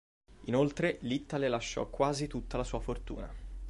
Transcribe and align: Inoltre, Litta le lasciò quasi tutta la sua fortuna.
Inoltre, 0.45 0.97
Litta 1.01 1.37
le 1.37 1.47
lasciò 1.47 1.87
quasi 1.87 2.25
tutta 2.25 2.57
la 2.57 2.63
sua 2.63 2.79
fortuna. 2.79 3.31